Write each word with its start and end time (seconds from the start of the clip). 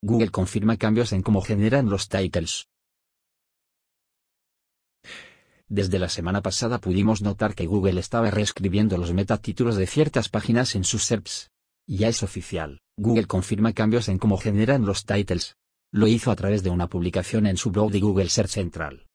Google 0.00 0.30
confirma 0.30 0.76
cambios 0.76 1.12
en 1.12 1.22
cómo 1.22 1.40
generan 1.40 1.90
los 1.90 2.08
titles. 2.08 2.68
Desde 5.68 5.98
la 5.98 6.08
semana 6.08 6.40
pasada 6.40 6.78
pudimos 6.78 7.20
notar 7.20 7.54
que 7.54 7.66
Google 7.66 7.98
estaba 7.98 8.30
reescribiendo 8.30 8.96
los 8.96 9.12
metatítulos 9.12 9.76
de 9.76 9.86
ciertas 9.86 10.28
páginas 10.28 10.76
en 10.76 10.84
sus 10.84 11.04
SERPs. 11.04 11.50
Ya 11.86 12.08
es 12.08 12.22
oficial, 12.22 12.80
Google 12.96 13.26
confirma 13.26 13.72
cambios 13.72 14.08
en 14.08 14.18
cómo 14.18 14.36
generan 14.38 14.86
los 14.86 15.04
titles. 15.04 15.56
Lo 15.92 16.06
hizo 16.06 16.30
a 16.30 16.36
través 16.36 16.62
de 16.62 16.70
una 16.70 16.88
publicación 16.88 17.46
en 17.46 17.56
su 17.56 17.70
blog 17.70 17.90
de 17.90 18.00
Google 18.00 18.28
Search 18.28 18.50
Central. 18.50 19.06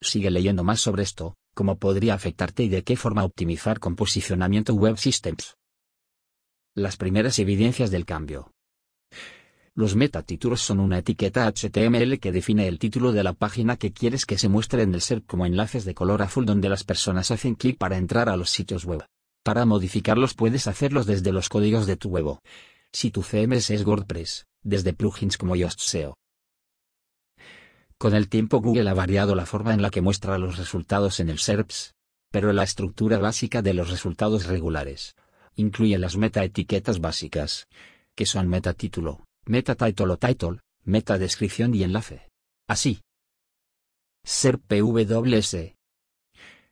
Sigue 0.00 0.30
leyendo 0.30 0.64
más 0.64 0.80
sobre 0.80 1.02
esto, 1.02 1.34
cómo 1.54 1.78
podría 1.78 2.14
afectarte 2.14 2.62
y 2.62 2.68
de 2.68 2.84
qué 2.84 2.96
forma 2.96 3.24
optimizar 3.24 3.80
con 3.80 3.96
posicionamiento 3.96 4.74
Web 4.74 4.98
Systems. 4.98 5.56
Las 6.76 6.96
primeras 6.96 7.38
evidencias 7.38 7.90
del 7.90 8.04
cambio. 8.04 8.52
Los 9.78 9.94
metatítulos 9.94 10.60
son 10.60 10.80
una 10.80 10.98
etiqueta 10.98 11.46
HTML 11.46 12.18
que 12.18 12.32
define 12.32 12.66
el 12.66 12.80
título 12.80 13.12
de 13.12 13.22
la 13.22 13.32
página 13.32 13.76
que 13.76 13.92
quieres 13.92 14.26
que 14.26 14.36
se 14.36 14.48
muestre 14.48 14.82
en 14.82 14.92
el 14.92 15.00
SERP 15.00 15.24
como 15.24 15.46
enlaces 15.46 15.84
de 15.84 15.94
color 15.94 16.20
azul 16.20 16.44
donde 16.44 16.68
las 16.68 16.82
personas 16.82 17.30
hacen 17.30 17.54
clic 17.54 17.78
para 17.78 17.96
entrar 17.96 18.28
a 18.28 18.36
los 18.36 18.50
sitios 18.50 18.84
web. 18.84 19.04
Para 19.44 19.66
modificarlos 19.66 20.34
puedes 20.34 20.66
hacerlos 20.66 21.06
desde 21.06 21.30
los 21.30 21.48
códigos 21.48 21.86
de 21.86 21.94
tu 21.94 22.08
web. 22.08 22.40
Si 22.92 23.12
tu 23.12 23.22
CMS 23.22 23.70
es 23.70 23.86
WordPress, 23.86 24.48
desde 24.64 24.94
plugins 24.94 25.38
como 25.38 25.54
Yoast 25.54 25.78
SEO. 25.78 26.16
Con 27.98 28.14
el 28.14 28.28
tiempo 28.28 28.60
Google 28.60 28.90
ha 28.90 28.94
variado 28.94 29.36
la 29.36 29.46
forma 29.46 29.74
en 29.74 29.80
la 29.80 29.90
que 29.90 30.02
muestra 30.02 30.38
los 30.38 30.58
resultados 30.58 31.20
en 31.20 31.28
el 31.28 31.38
SERPs, 31.38 31.94
pero 32.32 32.52
la 32.52 32.64
estructura 32.64 33.18
básica 33.18 33.62
de 33.62 33.74
los 33.74 33.90
resultados 33.90 34.46
regulares 34.46 35.14
incluye 35.54 35.96
las 35.98 36.16
metaetiquetas 36.16 37.00
básicas, 37.00 37.68
que 38.16 38.26
son 38.26 38.48
metatítulo, 38.48 39.27
metatitle 39.48 40.12
o 40.12 40.16
title, 40.18 40.60
metadescripción 40.84 41.74
y 41.74 41.82
enlace. 41.82 42.28
Así. 42.68 43.00
SERP 44.24 44.62
PWS. 44.66 45.74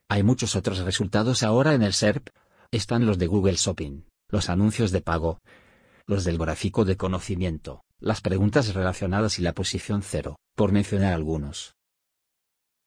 Hay 0.08 0.22
muchos 0.22 0.56
otros 0.56 0.78
resultados 0.80 1.42
ahora 1.42 1.74
en 1.74 1.82
el 1.82 1.92
SERP, 1.92 2.28
están 2.70 3.06
los 3.06 3.18
de 3.18 3.26
Google 3.26 3.56
Shopping, 3.56 4.02
los 4.28 4.50
anuncios 4.50 4.92
de 4.92 5.00
pago, 5.00 5.40
los 6.06 6.24
del 6.24 6.38
gráfico 6.38 6.84
de 6.84 6.96
conocimiento, 6.96 7.82
las 7.98 8.20
preguntas 8.20 8.74
relacionadas 8.74 9.38
y 9.38 9.42
la 9.42 9.54
posición 9.54 10.02
cero, 10.02 10.36
por 10.54 10.72
mencionar 10.72 11.14
algunos. 11.14 11.74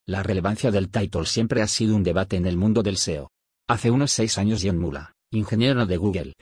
La 0.06 0.24
relevancia 0.24 0.72
del 0.72 0.90
title 0.90 1.26
siempre 1.26 1.62
ha 1.62 1.68
sido 1.68 1.96
un 1.96 2.04
debate 2.04 2.36
en 2.36 2.46
el 2.46 2.58
mundo 2.58 2.84
del 2.84 2.98
SEO. 2.98 3.30
Hace 3.68 3.92
unos 3.92 4.12
seis 4.12 4.38
años 4.38 4.62
John 4.64 4.80
Mula, 4.80 5.14
ingeniero 5.32 5.86
de 5.86 5.98
Google, 5.98 6.34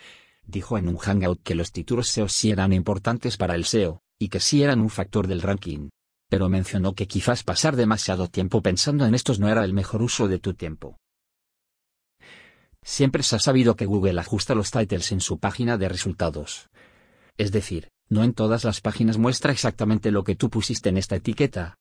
dijo 0.47 0.77
en 0.77 0.87
un 0.87 0.97
hangout 0.97 1.43
que 1.43 1.55
los 1.55 1.71
títulos 1.71 2.07
SEO 2.07 2.29
sí 2.29 2.51
eran 2.51 2.73
importantes 2.73 3.37
para 3.37 3.55
el 3.55 3.65
SEO, 3.65 4.01
y 4.17 4.29
que 4.29 4.39
sí 4.39 4.63
eran 4.63 4.79
un 4.79 4.89
factor 4.89 5.27
del 5.27 5.41
ranking. 5.41 5.89
Pero 6.29 6.49
mencionó 6.49 6.93
que 6.93 7.07
quizás 7.07 7.43
pasar 7.43 7.75
demasiado 7.75 8.27
tiempo 8.27 8.61
pensando 8.61 9.05
en 9.05 9.13
estos 9.13 9.39
no 9.39 9.49
era 9.49 9.63
el 9.63 9.73
mejor 9.73 10.01
uso 10.01 10.27
de 10.27 10.39
tu 10.39 10.53
tiempo. 10.53 10.97
Siempre 12.83 13.23
se 13.23 13.35
ha 13.35 13.39
sabido 13.39 13.75
que 13.75 13.85
Google 13.85 14.19
ajusta 14.19 14.55
los 14.55 14.71
titles 14.71 15.11
en 15.11 15.19
su 15.21 15.39
página 15.39 15.77
de 15.77 15.89
resultados. 15.89 16.69
Es 17.37 17.51
decir, 17.51 17.89
no 18.09 18.23
en 18.23 18.33
todas 18.33 18.63
las 18.63 18.81
páginas 18.81 19.17
muestra 19.17 19.51
exactamente 19.51 20.11
lo 20.11 20.23
que 20.23 20.35
tú 20.35 20.49
pusiste 20.49 20.89
en 20.89 20.97
esta 20.97 21.17
etiqueta. 21.17 21.75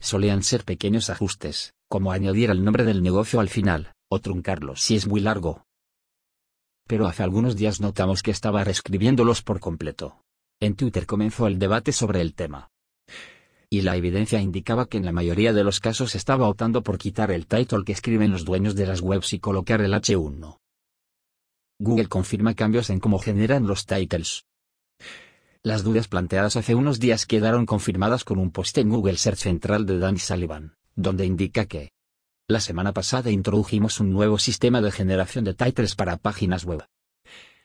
Solían 0.00 0.42
ser 0.42 0.64
pequeños 0.64 1.10
ajustes, 1.10 1.74
como 1.88 2.12
añadir 2.12 2.50
el 2.50 2.64
nombre 2.64 2.84
del 2.84 3.02
negocio 3.02 3.40
al 3.40 3.48
final, 3.48 3.92
o 4.08 4.20
truncarlo 4.20 4.76
si 4.76 4.94
es 4.96 5.06
muy 5.06 5.20
largo, 5.20 5.64
pero 6.92 7.06
hace 7.06 7.22
algunos 7.22 7.56
días 7.56 7.80
notamos 7.80 8.22
que 8.22 8.30
estaba 8.30 8.64
reescribiéndolos 8.64 9.40
por 9.40 9.60
completo. 9.60 10.20
En 10.60 10.76
Twitter 10.76 11.06
comenzó 11.06 11.46
el 11.46 11.58
debate 11.58 11.90
sobre 11.90 12.20
el 12.20 12.34
tema. 12.34 12.68
Y 13.70 13.80
la 13.80 13.96
evidencia 13.96 14.42
indicaba 14.42 14.84
que 14.84 14.98
en 14.98 15.06
la 15.06 15.12
mayoría 15.12 15.54
de 15.54 15.64
los 15.64 15.80
casos 15.80 16.14
estaba 16.14 16.46
optando 16.50 16.82
por 16.82 16.98
quitar 16.98 17.30
el 17.30 17.46
title 17.46 17.84
que 17.86 17.92
escriben 17.92 18.30
los 18.30 18.44
dueños 18.44 18.74
de 18.74 18.84
las 18.84 19.00
webs 19.00 19.32
y 19.32 19.38
colocar 19.38 19.80
el 19.80 19.94
H1. 19.94 20.58
Google 21.78 22.08
confirma 22.08 22.52
cambios 22.52 22.90
en 22.90 23.00
cómo 23.00 23.18
generan 23.18 23.66
los 23.66 23.86
titles. 23.86 24.44
Las 25.62 25.84
dudas 25.84 26.08
planteadas 26.08 26.56
hace 26.56 26.74
unos 26.74 27.00
días 27.00 27.24
quedaron 27.24 27.64
confirmadas 27.64 28.22
con 28.22 28.38
un 28.38 28.50
post 28.50 28.76
en 28.76 28.90
Google 28.90 29.16
Search 29.16 29.38
Central 29.38 29.86
de 29.86 29.98
Dan 29.98 30.18
Sullivan, 30.18 30.76
donde 30.94 31.24
indica 31.24 31.64
que 31.64 31.92
la 32.48 32.60
semana 32.60 32.92
pasada 32.92 33.30
introdujimos 33.30 34.00
un 34.00 34.12
nuevo 34.12 34.38
sistema 34.38 34.80
de 34.80 34.90
generación 34.90 35.44
de 35.44 35.54
titles 35.54 35.94
para 35.94 36.16
páginas 36.16 36.64
web. 36.64 36.84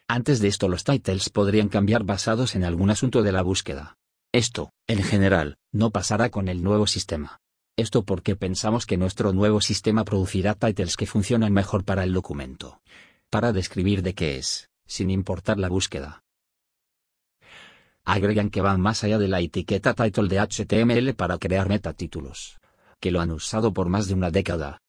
Antes 0.08 0.40
de 0.40 0.48
esto 0.48 0.70
los 0.70 0.84
titles 0.84 1.30
podrían 1.30 1.68
cambiar 1.68 2.04
basados 2.04 2.56
en 2.56 2.64
algún 2.64 2.90
asunto 2.90 3.24
de 3.24 3.32
la 3.32 3.42
búsqueda. 3.42 3.98
Esto, 4.32 4.72
en 4.88 5.04
general, 5.04 5.58
no 5.72 5.90
pasará 5.90 6.30
con 6.30 6.48
el 6.48 6.64
nuevo 6.64 6.88
sistema. 6.88 7.40
Esto 7.76 8.04
porque 8.04 8.36
pensamos 8.36 8.86
que 8.86 8.98
nuestro 8.98 9.34
nuevo 9.34 9.62
sistema 9.62 10.06
producirá 10.06 10.54
titles 10.54 10.96
que 10.96 11.06
funcionan 11.06 11.54
mejor 11.54 11.84
para 11.84 12.04
el 12.04 12.14
documento. 12.14 12.82
Para 13.30 13.52
describir 13.52 14.04
de 14.04 14.14
qué 14.14 14.38
es, 14.38 14.70
sin 14.86 15.10
importar 15.10 15.58
la 15.58 15.70
búsqueda. 15.70 16.24
Agregan 18.06 18.50
que 18.50 18.62
van 18.62 18.80
más 18.80 19.04
allá 19.04 19.18
de 19.18 19.28
la 19.28 19.42
etiqueta 19.42 19.94
title 19.94 20.30
de 20.30 20.40
HTML 20.40 21.14
para 21.14 21.38
crear 21.38 21.68
metatítulos 21.68 22.58
que 23.00 23.12
lo 23.12 23.22
han 23.22 23.32
usado 23.32 23.74
por 23.74 23.90
más 23.90 24.08
de 24.08 24.14
una 24.14 24.32
década. 24.32 24.82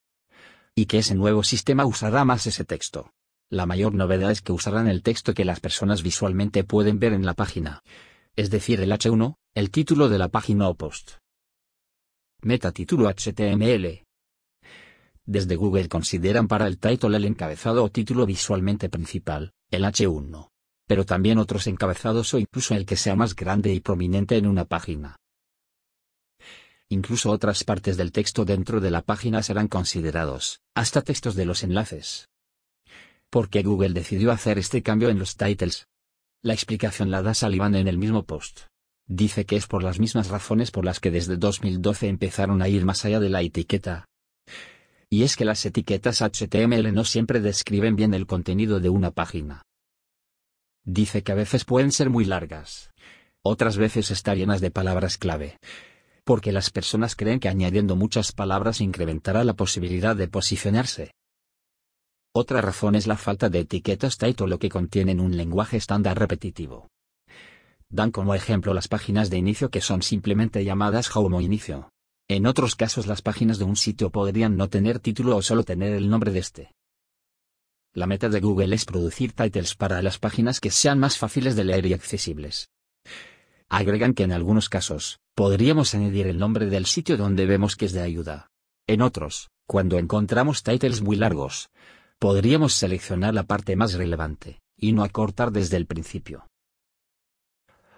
Y 0.74 0.86
que 0.86 0.98
ese 0.98 1.14
nuevo 1.14 1.42
sistema 1.42 1.84
usará 1.84 2.24
más 2.24 2.46
ese 2.46 2.64
texto. 2.64 3.12
La 3.50 3.66
mayor 3.66 3.94
novedad 3.94 4.30
es 4.30 4.42
que 4.42 4.52
usarán 4.52 4.88
el 4.88 5.02
texto 5.02 5.32
que 5.32 5.44
las 5.44 5.60
personas 5.60 6.02
visualmente 6.02 6.64
pueden 6.64 6.98
ver 6.98 7.14
en 7.14 7.24
la 7.24 7.34
página. 7.34 7.82
Es 8.36 8.50
decir, 8.50 8.80
el 8.80 8.92
H1, 8.92 9.34
el 9.54 9.70
título 9.70 10.08
de 10.08 10.18
la 10.18 10.28
página 10.28 10.68
o 10.68 10.74
post. 10.74 11.12
Metatítulo 12.42 13.08
HTML. 13.08 14.04
Desde 15.24 15.56
Google 15.56 15.88
consideran 15.88 16.46
para 16.46 16.66
el 16.66 16.78
title 16.78 17.16
el 17.16 17.24
encabezado 17.24 17.84
o 17.84 17.90
título 17.90 18.26
visualmente 18.26 18.88
principal, 18.88 19.52
el 19.70 19.84
H1. 19.84 20.48
Pero 20.86 21.04
también 21.04 21.38
otros 21.38 21.66
encabezados 21.66 22.32
o 22.34 22.38
incluso 22.38 22.74
el 22.74 22.86
que 22.86 22.96
sea 22.96 23.16
más 23.16 23.34
grande 23.34 23.72
y 23.74 23.80
prominente 23.80 24.36
en 24.36 24.46
una 24.46 24.64
página. 24.64 25.16
Incluso 26.90 27.30
otras 27.30 27.64
partes 27.64 27.98
del 27.98 28.12
texto 28.12 28.46
dentro 28.46 28.80
de 28.80 28.90
la 28.90 29.02
página 29.02 29.42
serán 29.42 29.68
considerados, 29.68 30.62
hasta 30.74 31.02
textos 31.02 31.34
de 31.34 31.44
los 31.44 31.62
enlaces. 31.62 32.28
¿Por 33.28 33.50
qué 33.50 33.62
Google 33.62 33.90
decidió 33.90 34.32
hacer 34.32 34.58
este 34.58 34.82
cambio 34.82 35.10
en 35.10 35.18
los 35.18 35.36
titles? 35.36 35.86
La 36.42 36.54
explicación 36.54 37.10
la 37.10 37.20
da 37.20 37.34
Sullivan 37.34 37.74
en 37.74 37.88
el 37.88 37.98
mismo 37.98 38.24
post. 38.24 38.60
Dice 39.06 39.44
que 39.44 39.56
es 39.56 39.66
por 39.66 39.82
las 39.82 39.98
mismas 40.00 40.28
razones 40.28 40.70
por 40.70 40.86
las 40.86 40.98
que 40.98 41.10
desde 41.10 41.36
2012 41.36 42.08
empezaron 42.08 42.62
a 42.62 42.68
ir 42.68 42.86
más 42.86 43.04
allá 43.04 43.20
de 43.20 43.28
la 43.28 43.42
etiqueta. 43.42 44.06
Y 45.10 45.24
es 45.24 45.36
que 45.36 45.44
las 45.44 45.64
etiquetas 45.66 46.22
HTML 46.22 46.94
no 46.94 47.04
siempre 47.04 47.40
describen 47.40 47.96
bien 47.96 48.14
el 48.14 48.26
contenido 48.26 48.80
de 48.80 48.88
una 48.88 49.10
página. 49.10 49.62
Dice 50.84 51.22
que 51.22 51.32
a 51.32 51.34
veces 51.34 51.66
pueden 51.66 51.92
ser 51.92 52.08
muy 52.08 52.24
largas. 52.24 52.90
Otras 53.42 53.76
veces 53.76 54.10
estar 54.10 54.38
llenas 54.38 54.62
de 54.62 54.70
palabras 54.70 55.18
clave 55.18 55.58
porque 56.28 56.52
las 56.52 56.68
personas 56.68 57.16
creen 57.16 57.40
que 57.40 57.48
añadiendo 57.48 57.96
muchas 57.96 58.32
palabras 58.32 58.82
incrementará 58.82 59.44
la 59.44 59.54
posibilidad 59.54 60.14
de 60.14 60.28
posicionarse. 60.28 61.14
Otra 62.34 62.60
razón 62.60 62.96
es 62.96 63.06
la 63.06 63.16
falta 63.16 63.48
de 63.48 63.60
etiquetas 63.60 64.18
title 64.18 64.58
que 64.58 64.68
contienen 64.68 65.20
un 65.20 65.38
lenguaje 65.38 65.78
estándar 65.78 66.18
repetitivo. 66.18 66.90
Dan 67.88 68.10
como 68.10 68.34
ejemplo 68.34 68.74
las 68.74 68.88
páginas 68.88 69.30
de 69.30 69.38
inicio 69.38 69.70
que 69.70 69.80
son 69.80 70.02
simplemente 70.02 70.62
llamadas 70.66 71.16
home 71.16 71.34
o 71.34 71.40
inicio. 71.40 71.88
En 72.28 72.44
otros 72.44 72.76
casos 72.76 73.06
las 73.06 73.22
páginas 73.22 73.58
de 73.58 73.64
un 73.64 73.76
sitio 73.76 74.10
podrían 74.10 74.58
no 74.58 74.68
tener 74.68 74.98
título 74.98 75.34
o 75.34 75.40
solo 75.40 75.62
tener 75.62 75.94
el 75.94 76.10
nombre 76.10 76.30
de 76.30 76.40
este. 76.40 76.74
La 77.94 78.06
meta 78.06 78.28
de 78.28 78.40
Google 78.40 78.74
es 78.74 78.84
producir 78.84 79.32
titles 79.32 79.74
para 79.74 80.02
las 80.02 80.18
páginas 80.18 80.60
que 80.60 80.70
sean 80.70 80.98
más 80.98 81.16
fáciles 81.16 81.56
de 81.56 81.64
leer 81.64 81.86
y 81.86 81.94
accesibles. 81.94 82.68
Agregan 83.70 84.12
que 84.12 84.24
en 84.24 84.32
algunos 84.32 84.68
casos, 84.68 85.20
podríamos 85.38 85.94
añadir 85.94 86.26
el 86.26 86.36
nombre 86.36 86.66
del 86.66 86.84
sitio 86.84 87.16
donde 87.16 87.46
vemos 87.46 87.76
que 87.76 87.84
es 87.84 87.92
de 87.92 88.02
ayuda. 88.02 88.50
En 88.88 89.02
otros, 89.02 89.50
cuando 89.68 89.96
encontramos 89.96 90.64
titles 90.64 91.00
muy 91.00 91.14
largos, 91.14 91.68
podríamos 92.18 92.74
seleccionar 92.74 93.34
la 93.34 93.44
parte 93.44 93.76
más 93.76 93.92
relevante, 93.92 94.58
y 94.76 94.90
no 94.90 95.04
acortar 95.04 95.52
desde 95.52 95.76
el 95.76 95.86
principio. 95.86 96.48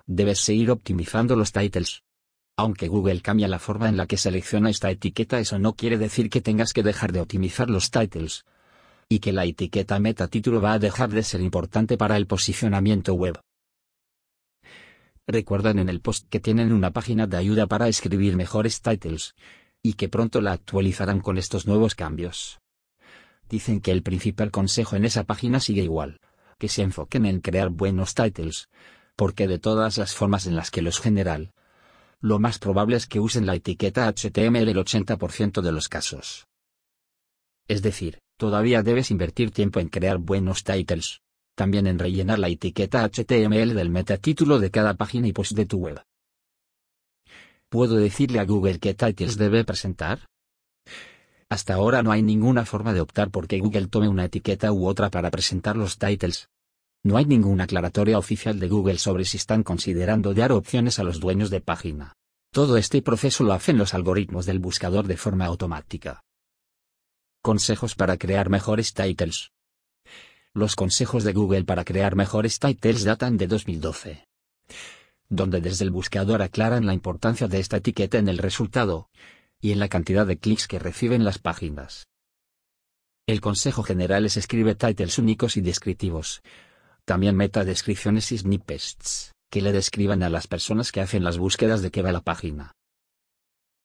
Debes 0.06 0.40
seguir 0.40 0.70
optimizando 0.70 1.34
los 1.34 1.50
titles. 1.50 2.02
Aunque 2.58 2.88
Google 2.88 3.22
cambia 3.22 3.48
la 3.48 3.58
forma 3.58 3.88
en 3.88 3.96
la 3.96 4.04
que 4.04 4.18
selecciona 4.18 4.68
esta 4.68 4.90
etiqueta, 4.90 5.40
eso 5.40 5.58
no 5.58 5.72
quiere 5.72 5.96
decir 5.96 6.28
que 6.28 6.42
tengas 6.42 6.74
que 6.74 6.82
dejar 6.82 7.10
de 7.10 7.22
optimizar 7.22 7.70
los 7.70 7.90
titles. 7.90 8.44
Y 9.08 9.20
que 9.20 9.32
la 9.32 9.46
etiqueta 9.46 9.98
meta 9.98 10.28
título 10.28 10.60
va 10.60 10.74
a 10.74 10.78
dejar 10.78 11.08
de 11.08 11.22
ser 11.22 11.40
importante 11.40 11.96
para 11.96 12.18
el 12.18 12.26
posicionamiento 12.26 13.14
web. 13.14 13.40
Recuerdan 15.26 15.78
en 15.78 15.88
el 15.88 16.00
post 16.00 16.28
que 16.28 16.40
tienen 16.40 16.72
una 16.72 16.92
página 16.92 17.26
de 17.26 17.36
ayuda 17.36 17.66
para 17.66 17.88
escribir 17.88 18.36
mejores 18.36 18.82
titles. 18.82 19.34
Y 19.82 19.94
que 19.94 20.08
pronto 20.08 20.40
la 20.40 20.52
actualizarán 20.52 21.20
con 21.20 21.38
estos 21.38 21.66
nuevos 21.66 21.94
cambios. 21.94 22.60
Dicen 23.48 23.80
que 23.80 23.90
el 23.92 24.02
principal 24.02 24.50
consejo 24.50 24.96
en 24.96 25.04
esa 25.04 25.24
página 25.24 25.60
sigue 25.60 25.82
igual. 25.82 26.20
Que 26.58 26.68
se 26.68 26.82
enfoquen 26.82 27.26
en 27.26 27.40
crear 27.40 27.70
buenos 27.70 28.14
titles. 28.14 28.68
porque 29.20 29.46
de 29.46 29.58
todas 29.58 29.98
las 29.98 30.14
formas 30.14 30.46
en 30.46 30.56
las 30.56 30.70
que 30.70 30.80
los 30.80 30.98
general, 30.98 31.52
lo 32.20 32.38
más 32.38 32.58
probable 32.58 32.96
es 32.96 33.06
que 33.06 33.20
usen 33.20 33.44
la 33.44 33.54
etiqueta 33.54 34.10
HTML 34.10 34.68
el 34.68 34.78
80% 34.78 35.60
de 35.60 35.72
los 35.72 35.90
casos. 35.90 36.46
Es 37.68 37.82
decir, 37.82 38.18
todavía 38.38 38.82
debes 38.82 39.10
invertir 39.10 39.50
tiempo 39.50 39.78
en 39.78 39.90
crear 39.90 40.16
buenos 40.16 40.64
titles. 40.64 41.20
También 41.60 41.86
en 41.86 41.98
rellenar 41.98 42.38
la 42.38 42.48
etiqueta 42.48 43.06
HTML 43.06 43.74
del 43.74 43.90
metatítulo 43.90 44.60
de 44.60 44.70
cada 44.70 44.94
página 44.94 45.28
y 45.28 45.34
post 45.34 45.52
de 45.52 45.66
tu 45.66 45.76
web. 45.76 46.00
¿Puedo 47.68 47.96
decirle 47.96 48.40
a 48.40 48.46
Google 48.46 48.78
qué 48.78 48.94
titles 48.94 49.36
debe 49.36 49.62
presentar? 49.66 50.30
Hasta 51.50 51.74
ahora 51.74 52.02
no 52.02 52.12
hay 52.12 52.22
ninguna 52.22 52.64
forma 52.64 52.94
de 52.94 53.02
optar 53.02 53.30
por 53.30 53.46
que 53.46 53.58
Google 53.58 53.88
tome 53.88 54.08
una 54.08 54.24
etiqueta 54.24 54.72
u 54.72 54.86
otra 54.86 55.10
para 55.10 55.30
presentar 55.30 55.76
los 55.76 55.98
titles. 55.98 56.48
No 57.04 57.18
hay 57.18 57.26
ninguna 57.26 57.64
aclaratoria 57.64 58.16
oficial 58.16 58.58
de 58.58 58.66
Google 58.66 58.96
sobre 58.96 59.26
si 59.26 59.36
están 59.36 59.62
considerando 59.62 60.32
dar 60.32 60.52
opciones 60.52 60.98
a 60.98 61.04
los 61.04 61.20
dueños 61.20 61.50
de 61.50 61.60
página. 61.60 62.14
Todo 62.54 62.78
este 62.78 63.02
proceso 63.02 63.44
lo 63.44 63.52
hacen 63.52 63.76
los 63.76 63.92
algoritmos 63.92 64.46
del 64.46 64.60
buscador 64.60 65.06
de 65.06 65.18
forma 65.18 65.44
automática. 65.44 66.22
Consejos 67.42 67.94
para 67.96 68.16
crear 68.16 68.48
mejores 68.48 68.94
titles. 68.94 69.50
Los 70.52 70.74
consejos 70.74 71.22
de 71.22 71.32
Google 71.32 71.62
para 71.62 71.84
crear 71.84 72.16
mejores 72.16 72.58
titles 72.58 73.04
datan 73.04 73.36
de 73.36 73.46
2012. 73.46 74.26
Donde 75.28 75.60
desde 75.60 75.84
el 75.84 75.92
buscador 75.92 76.42
aclaran 76.42 76.86
la 76.86 76.92
importancia 76.92 77.46
de 77.46 77.60
esta 77.60 77.76
etiqueta 77.76 78.18
en 78.18 78.28
el 78.28 78.38
resultado 78.38 79.10
y 79.60 79.70
en 79.70 79.78
la 79.78 79.88
cantidad 79.88 80.26
de 80.26 80.38
clics 80.38 80.66
que 80.66 80.80
reciben 80.80 81.22
las 81.22 81.38
páginas. 81.38 82.08
El 83.28 83.40
consejo 83.40 83.84
general 83.84 84.26
es 84.26 84.36
escribe 84.36 84.74
titles 84.74 85.18
únicos 85.18 85.56
y 85.56 85.60
descriptivos, 85.60 86.42
también 87.04 87.36
meta 87.36 87.64
descripciones 87.64 88.32
y 88.32 88.38
snippets, 88.38 89.30
que 89.52 89.62
le 89.62 89.70
describan 89.70 90.24
a 90.24 90.30
las 90.30 90.48
personas 90.48 90.90
que 90.90 91.00
hacen 91.00 91.22
las 91.22 91.38
búsquedas 91.38 91.80
de 91.80 91.92
qué 91.92 92.02
va 92.02 92.10
la 92.10 92.22
página. 92.22 92.74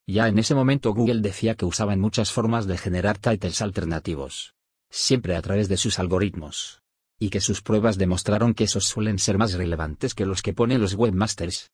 Ya 0.08 0.28
en 0.28 0.40
ese 0.40 0.56
momento 0.56 0.96
Google 0.96 1.22
decía 1.22 1.54
que 1.54 1.66
usaban 1.66 2.00
muchas 2.00 2.32
formas 2.32 2.66
de 2.66 2.80
generar 2.80 3.20
titles 3.20 3.62
alternativos, 3.62 4.55
siempre 4.96 5.36
a 5.36 5.42
través 5.42 5.68
de 5.68 5.76
sus 5.76 6.00
algoritmos, 6.00 6.82
y 7.20 7.30
que 7.30 7.42
sus 7.42 7.62
pruebas 7.62 7.98
demostraron 7.98 8.54
que 8.54 8.64
esos 8.64 8.86
suelen 8.86 9.20
ser 9.20 9.38
más 9.38 9.54
relevantes 9.54 10.16
que 10.16 10.26
los 10.26 10.42
que 10.42 10.54
ponen 10.54 10.80
los 10.80 10.94
webmasters. 10.94 11.72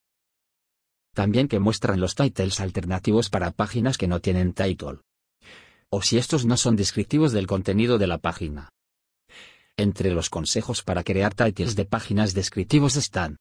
También 1.14 1.48
que 1.48 1.60
muestran 1.60 2.00
los 2.00 2.16
titles 2.16 2.60
alternativos 2.60 3.30
para 3.30 3.52
páginas 3.52 3.98
que 3.98 4.08
no 4.08 4.22
tienen 4.22 4.54
title. 4.54 5.02
O 5.90 6.02
si 6.02 6.18
estos 6.18 6.46
no 6.46 6.58
son 6.58 6.76
descriptivos 6.76 7.32
del 7.32 7.48
contenido 7.48 8.00
de 8.00 8.08
la 8.08 8.18
página. 8.18 8.70
Entre 9.78 10.12
los 10.12 10.30
consejos 10.30 10.82
para 10.82 11.04
crear 11.04 11.36
titles 11.36 11.76
de 11.76 11.86
páginas 11.86 12.34
descriptivos 12.34 12.96
están. 12.96 13.38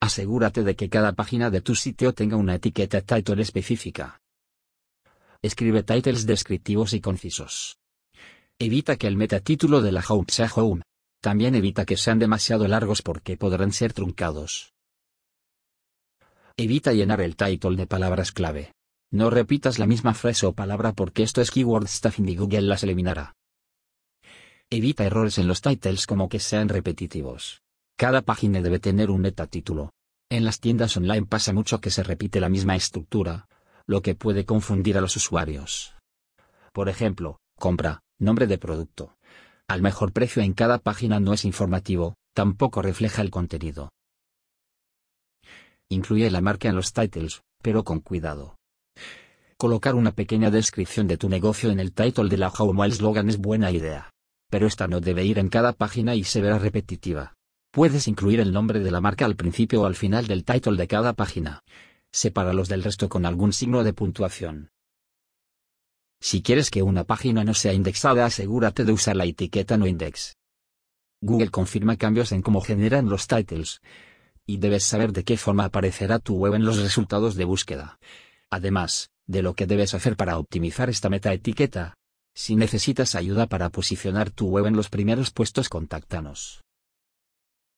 Asegúrate 0.00 0.62
de 0.62 0.76
que 0.76 0.88
cada 0.88 1.14
página 1.14 1.50
de 1.50 1.62
tu 1.62 1.74
sitio 1.74 2.12
tenga 2.12 2.36
una 2.36 2.54
etiqueta 2.54 3.00
title 3.00 3.42
específica. 3.42 4.20
Escribe 5.42 5.82
titles 5.82 6.26
descriptivos 6.26 6.92
y 6.92 7.00
concisos. 7.00 7.78
Evita 8.58 8.96
que 8.96 9.06
el 9.06 9.18
metatítulo 9.18 9.82
de 9.82 9.92
la 9.92 10.02
home 10.08 10.24
sea 10.28 10.50
home. 10.54 10.80
También 11.20 11.54
evita 11.54 11.84
que 11.84 11.98
sean 11.98 12.18
demasiado 12.18 12.66
largos 12.66 13.02
porque 13.02 13.36
podrán 13.36 13.70
ser 13.70 13.92
truncados. 13.92 14.72
Evita 16.56 16.94
llenar 16.94 17.20
el 17.20 17.36
title 17.36 17.76
de 17.76 17.86
palabras 17.86 18.32
clave. 18.32 18.72
No 19.10 19.28
repitas 19.28 19.78
la 19.78 19.86
misma 19.86 20.14
frase 20.14 20.46
o 20.46 20.54
palabra 20.54 20.94
porque 20.94 21.22
esto 21.22 21.42
es 21.42 21.50
keyword 21.50 21.86
stuffing 21.86 22.30
y 22.30 22.36
Google 22.36 22.62
las 22.62 22.82
eliminará. 22.82 23.34
Evita 24.70 25.04
errores 25.04 25.36
en 25.36 25.48
los 25.48 25.60
titles 25.60 26.06
como 26.06 26.30
que 26.30 26.40
sean 26.40 26.70
repetitivos. 26.70 27.60
Cada 27.98 28.22
página 28.22 28.62
debe 28.62 28.78
tener 28.78 29.10
un 29.10 29.20
metatítulo. 29.20 29.90
En 30.30 30.46
las 30.46 30.60
tiendas 30.60 30.96
online 30.96 31.26
pasa 31.26 31.52
mucho 31.52 31.82
que 31.82 31.90
se 31.90 32.02
repite 32.02 32.40
la 32.40 32.48
misma 32.48 32.74
estructura, 32.74 33.48
lo 33.86 34.00
que 34.00 34.14
puede 34.14 34.46
confundir 34.46 34.96
a 34.96 35.02
los 35.02 35.14
usuarios. 35.14 35.94
Por 36.72 36.88
ejemplo, 36.88 37.38
compra, 37.58 38.00
nombre 38.18 38.46
de 38.46 38.58
producto. 38.58 39.16
Al 39.68 39.82
mejor 39.82 40.12
precio 40.12 40.42
en 40.42 40.52
cada 40.52 40.78
página 40.78 41.20
no 41.20 41.32
es 41.32 41.44
informativo, 41.44 42.14
tampoco 42.34 42.82
refleja 42.82 43.22
el 43.22 43.30
contenido. 43.30 43.90
Incluye 45.88 46.30
la 46.30 46.40
marca 46.40 46.68
en 46.68 46.76
los 46.76 46.92
titles, 46.92 47.42
pero 47.62 47.84
con 47.84 48.00
cuidado. 48.00 48.56
Colocar 49.56 49.94
una 49.94 50.12
pequeña 50.12 50.50
descripción 50.50 51.06
de 51.06 51.16
tu 51.16 51.28
negocio 51.28 51.70
en 51.70 51.80
el 51.80 51.92
title 51.92 52.28
de 52.28 52.36
la 52.36 52.48
home 52.48 52.82
o 52.82 52.84
el 52.84 52.92
slogan 52.92 53.28
es 53.28 53.38
buena 53.38 53.70
idea 53.70 54.10
pero 54.50 54.66
esta 54.66 54.86
no 54.88 55.00
debe 55.00 55.24
ir 55.24 55.38
en 55.38 55.48
cada 55.48 55.72
página 55.72 56.14
y 56.14 56.24
se 56.24 56.40
verá 56.40 56.58
repetitiva. 56.58 57.34
Puedes 57.72 58.08
incluir 58.08 58.40
el 58.40 58.52
nombre 58.52 58.80
de 58.80 58.90
la 58.90 59.00
marca 59.00 59.24
al 59.24 59.36
principio 59.36 59.82
o 59.82 59.86
al 59.86 59.96
final 59.96 60.26
del 60.26 60.44
title 60.44 60.76
de 60.76 60.86
cada 60.86 61.12
página. 61.12 61.60
Sepáralos 62.12 62.68
del 62.68 62.82
resto 62.82 63.08
con 63.08 63.26
algún 63.26 63.52
signo 63.52 63.84
de 63.84 63.92
puntuación. 63.92 64.70
Si 66.20 66.42
quieres 66.42 66.70
que 66.70 66.82
una 66.82 67.04
página 67.04 67.44
no 67.44 67.54
sea 67.54 67.72
indexada, 67.72 68.26
asegúrate 68.26 68.84
de 68.84 68.92
usar 68.92 69.16
la 69.16 69.24
etiqueta 69.24 69.76
no 69.76 69.86
index. 69.86 70.36
Google 71.20 71.50
confirma 71.50 71.96
cambios 71.96 72.32
en 72.32 72.42
cómo 72.42 72.60
generan 72.60 73.08
los 73.08 73.26
titles. 73.26 73.80
Y 74.46 74.58
debes 74.58 74.84
saber 74.84 75.12
de 75.12 75.24
qué 75.24 75.36
forma 75.36 75.64
aparecerá 75.64 76.18
tu 76.18 76.36
web 76.36 76.54
en 76.54 76.64
los 76.64 76.78
resultados 76.78 77.34
de 77.34 77.44
búsqueda. 77.44 77.98
Además, 78.50 79.10
de 79.26 79.42
lo 79.42 79.54
que 79.54 79.66
debes 79.66 79.94
hacer 79.94 80.16
para 80.16 80.38
optimizar 80.38 80.88
esta 80.88 81.08
meta 81.10 81.32
etiqueta, 81.32 81.94
si 82.34 82.54
necesitas 82.54 83.14
ayuda 83.14 83.46
para 83.46 83.70
posicionar 83.70 84.30
tu 84.30 84.48
web 84.48 84.66
en 84.66 84.76
los 84.76 84.88
primeros 84.88 85.30
puestos, 85.30 85.68
contáctanos. 85.68 86.65